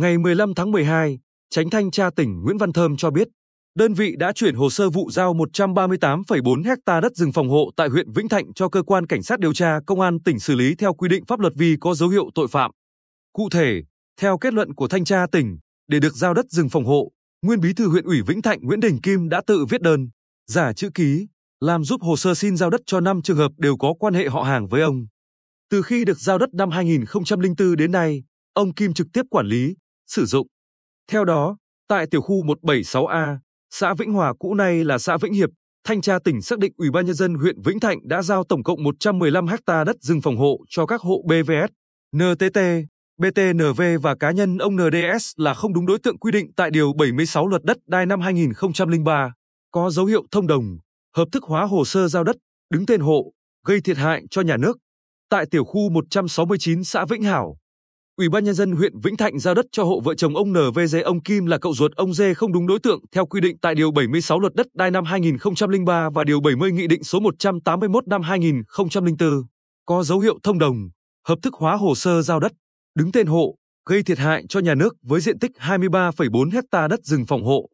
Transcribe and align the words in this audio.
Ngày 0.00 0.18
15 0.18 0.54
tháng 0.54 0.70
12, 0.70 1.18
Tránh 1.50 1.70
thanh 1.70 1.90
tra 1.90 2.10
tỉnh 2.16 2.42
Nguyễn 2.42 2.58
Văn 2.58 2.72
Thơm 2.72 2.96
cho 2.96 3.10
biết, 3.10 3.28
đơn 3.74 3.94
vị 3.94 4.14
đã 4.18 4.32
chuyển 4.32 4.54
hồ 4.54 4.70
sơ 4.70 4.90
vụ 4.90 5.10
giao 5.10 5.34
138,4 5.34 6.64
hecta 6.64 7.00
đất 7.00 7.12
rừng 7.14 7.32
phòng 7.32 7.48
hộ 7.48 7.70
tại 7.76 7.88
huyện 7.88 8.10
Vĩnh 8.10 8.28
Thạnh 8.28 8.52
cho 8.54 8.68
cơ 8.68 8.82
quan 8.82 9.06
cảnh 9.06 9.22
sát 9.22 9.40
điều 9.40 9.52
tra 9.52 9.78
công 9.86 10.00
an 10.00 10.22
tỉnh 10.22 10.38
xử 10.38 10.54
lý 10.54 10.74
theo 10.74 10.94
quy 10.94 11.08
định 11.08 11.24
pháp 11.24 11.40
luật 11.40 11.52
vì 11.56 11.76
có 11.80 11.94
dấu 11.94 12.08
hiệu 12.08 12.30
tội 12.34 12.48
phạm. 12.48 12.70
Cụ 13.32 13.48
thể, 13.50 13.82
theo 14.20 14.38
kết 14.38 14.54
luận 14.54 14.74
của 14.74 14.88
thanh 14.88 15.04
tra 15.04 15.26
tỉnh, 15.32 15.58
để 15.88 16.00
được 16.00 16.14
giao 16.14 16.34
đất 16.34 16.46
rừng 16.50 16.68
phòng 16.68 16.84
hộ, 16.84 17.10
nguyên 17.42 17.60
bí 17.60 17.72
thư 17.72 17.88
huyện 17.88 18.04
ủy 18.04 18.22
Vĩnh 18.26 18.42
Thạnh 18.42 18.58
Nguyễn 18.62 18.80
Đình 18.80 19.00
Kim 19.02 19.28
đã 19.28 19.42
tự 19.46 19.66
viết 19.70 19.82
đơn, 19.82 20.08
giả 20.46 20.72
chữ 20.72 20.90
ký, 20.94 21.26
làm 21.60 21.84
giúp 21.84 22.02
hồ 22.02 22.16
sơ 22.16 22.34
xin 22.34 22.56
giao 22.56 22.70
đất 22.70 22.80
cho 22.86 23.00
5 23.00 23.22
trường 23.22 23.36
hợp 23.36 23.52
đều 23.58 23.76
có 23.76 23.94
quan 23.98 24.14
hệ 24.14 24.28
họ 24.28 24.42
hàng 24.42 24.66
với 24.66 24.82
ông. 24.82 25.06
Từ 25.70 25.82
khi 25.82 26.04
được 26.04 26.20
giao 26.20 26.38
đất 26.38 26.54
năm 26.54 26.70
2004 26.70 27.76
đến 27.76 27.92
nay, 27.92 28.22
ông 28.52 28.74
Kim 28.74 28.92
trực 28.92 29.06
tiếp 29.12 29.22
quản 29.30 29.46
lý, 29.46 29.74
sử 30.10 30.24
dụng. 30.24 30.46
Theo 31.10 31.24
đó, 31.24 31.56
tại 31.88 32.06
tiểu 32.06 32.20
khu 32.20 32.44
176A, 32.44 33.36
xã 33.70 33.94
Vĩnh 33.94 34.12
Hòa 34.12 34.32
cũ 34.38 34.54
nay 34.54 34.84
là 34.84 34.98
xã 34.98 35.16
Vĩnh 35.16 35.32
Hiệp, 35.32 35.50
thanh 35.84 36.00
tra 36.00 36.18
tỉnh 36.24 36.42
xác 36.42 36.58
định 36.58 36.72
Ủy 36.76 36.90
ban 36.90 37.06
nhân 37.06 37.14
dân 37.14 37.34
huyện 37.34 37.62
Vĩnh 37.62 37.80
Thạnh 37.80 37.98
đã 38.08 38.22
giao 38.22 38.44
tổng 38.44 38.62
cộng 38.62 38.82
115 38.82 39.46
ha 39.46 39.84
đất 39.84 39.96
rừng 40.00 40.20
phòng 40.20 40.36
hộ 40.36 40.58
cho 40.68 40.86
các 40.86 41.00
hộ 41.00 41.22
BVS, 41.26 41.72
NTT, 42.16 42.58
BTNV 43.18 43.82
và 44.02 44.14
cá 44.14 44.30
nhân 44.30 44.58
ông 44.58 44.76
NDS 44.76 45.32
là 45.36 45.54
không 45.54 45.72
đúng 45.72 45.86
đối 45.86 45.98
tượng 45.98 46.18
quy 46.18 46.32
định 46.32 46.52
tại 46.56 46.70
điều 46.70 46.92
76 46.92 47.46
Luật 47.46 47.64
đất 47.64 47.76
đai 47.86 48.06
năm 48.06 48.20
2003, 48.20 49.32
có 49.70 49.90
dấu 49.90 50.06
hiệu 50.06 50.22
thông 50.30 50.46
đồng, 50.46 50.78
hợp 51.16 51.28
thức 51.32 51.44
hóa 51.44 51.64
hồ 51.64 51.84
sơ 51.84 52.08
giao 52.08 52.24
đất, 52.24 52.36
đứng 52.70 52.86
tên 52.86 53.00
hộ, 53.00 53.32
gây 53.66 53.80
thiệt 53.80 53.96
hại 53.96 54.22
cho 54.30 54.42
nhà 54.42 54.56
nước. 54.56 54.78
Tại 55.28 55.46
tiểu 55.46 55.64
khu 55.64 55.90
169 55.90 56.84
xã 56.84 57.04
Vĩnh 57.04 57.22
Hảo, 57.22 57.56
Ủy 58.20 58.28
ban 58.28 58.44
nhân 58.44 58.54
dân 58.54 58.72
huyện 58.72 58.98
Vĩnh 58.98 59.16
Thạnh 59.16 59.38
giao 59.38 59.54
đất 59.54 59.66
cho 59.72 59.84
hộ 59.84 60.00
vợ 60.00 60.14
chồng 60.14 60.36
ông 60.36 60.52
NVG 60.52 60.96
ông 61.04 61.22
Kim 61.22 61.46
là 61.46 61.58
cậu 61.58 61.74
ruột 61.74 61.92
ông 61.96 62.14
Dê 62.14 62.34
không 62.34 62.52
đúng 62.52 62.66
đối 62.66 62.78
tượng 62.78 63.00
theo 63.12 63.26
quy 63.26 63.40
định 63.40 63.58
tại 63.58 63.74
điều 63.74 63.90
76 63.90 64.40
Luật 64.40 64.54
đất 64.54 64.66
đai 64.74 64.90
năm 64.90 65.04
2003 65.04 66.10
và 66.10 66.24
điều 66.24 66.40
70 66.40 66.72
Nghị 66.72 66.86
định 66.86 67.04
số 67.04 67.20
181 67.20 68.08
năm 68.08 68.22
2004, 68.22 69.28
có 69.86 70.02
dấu 70.02 70.18
hiệu 70.20 70.38
thông 70.42 70.58
đồng, 70.58 70.76
hợp 71.28 71.38
thức 71.42 71.54
hóa 71.54 71.76
hồ 71.76 71.94
sơ 71.94 72.22
giao 72.22 72.40
đất, 72.40 72.52
đứng 72.94 73.12
tên 73.12 73.26
hộ, 73.26 73.54
gây 73.88 74.02
thiệt 74.02 74.18
hại 74.18 74.44
cho 74.48 74.60
nhà 74.60 74.74
nước 74.74 74.96
với 75.02 75.20
diện 75.20 75.38
tích 75.38 75.50
23,4 75.58 76.50
hecta 76.50 76.88
đất 76.88 77.00
rừng 77.04 77.26
phòng 77.26 77.44
hộ. 77.44 77.68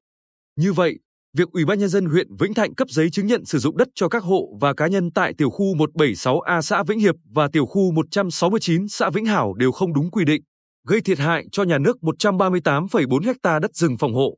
Như 0.57 0.73
vậy, 0.73 0.99
việc 1.37 1.53
Ủy 1.53 1.65
ban 1.65 1.79
nhân 1.79 1.89
dân 1.89 2.07
huyện 2.07 2.37
Vĩnh 2.39 2.55
Thạnh 2.55 2.75
cấp 2.75 2.91
giấy 2.91 3.11
chứng 3.11 3.27
nhận 3.27 3.45
sử 3.45 3.59
dụng 3.59 3.77
đất 3.77 3.89
cho 3.95 4.09
các 4.09 4.23
hộ 4.23 4.49
và 4.61 4.75
cá 4.75 4.87
nhân 4.87 5.11
tại 5.11 5.33
tiểu 5.39 5.51
khu 5.51 5.75
176A 5.75 6.61
xã 6.61 6.83
Vĩnh 6.83 6.99
Hiệp 6.99 7.15
và 7.35 7.49
tiểu 7.53 7.67
khu 7.67 7.93
169 7.93 8.89
xã 8.89 9.11
Vĩnh 9.11 9.27
Hảo 9.27 9.55
đều 9.55 9.73
không 9.73 9.95
đúng 9.95 10.11
quy 10.11 10.25
định, 10.25 10.43
gây 10.89 11.01
thiệt 11.01 11.19
hại 11.19 11.45
cho 11.53 11.63
nhà 11.63 11.79
nước 11.79 11.97
138,4 12.03 13.35
ha 13.43 13.59
đất 13.59 13.75
rừng 13.75 13.97
phòng 13.99 14.15
hộ. 14.15 14.37